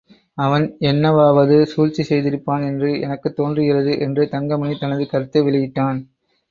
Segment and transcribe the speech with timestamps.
[0.37, 5.99] அவன் என்னவாவது சூழ்ச்சி செய்திருப்பான் என்று எனக்குத் தோன்றுகிறது என்று தங்கமணி தனது கருத்தை வெளியிட்டான்.